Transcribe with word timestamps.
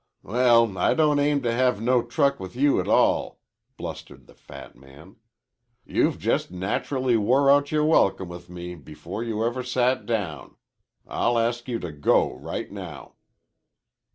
"Well, 0.23 0.79
I 0.79 0.95
don't 0.95 1.19
aim 1.19 1.43
to 1.43 1.51
have 1.53 1.79
no 1.79 2.01
truck 2.01 2.39
with 2.39 2.55
you 2.55 2.79
at 2.79 2.87
all," 2.87 3.39
blustered 3.77 4.25
the 4.25 4.33
fat 4.33 4.75
man. 4.75 5.17
"You've 5.85 6.17
just 6.17 6.49
naturally 6.49 7.15
wore 7.17 7.51
out 7.51 7.71
yore 7.71 7.85
welcome 7.85 8.27
with 8.27 8.49
me 8.49 8.73
before 8.73 9.23
ever 9.23 9.59
you 9.59 9.63
set 9.63 10.07
down. 10.07 10.55
I'll 11.05 11.37
ask 11.37 11.67
you 11.67 11.77
to 11.77 11.91
go 11.91 12.33
right 12.33 12.71
now." 12.71 13.13